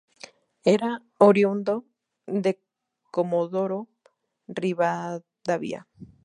Era 0.75 0.91
oriundo 1.27 1.85
de 2.25 2.59
Comodoro 3.11 3.87
Rivadavia. 4.47 5.85